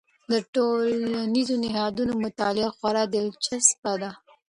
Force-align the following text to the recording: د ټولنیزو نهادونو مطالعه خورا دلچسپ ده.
د 0.31 0.33
ټولنیزو 0.53 1.55
نهادونو 1.65 2.13
مطالعه 2.25 2.69
خورا 2.77 3.03
دلچسپ 3.15 3.81
ده. 4.01 4.11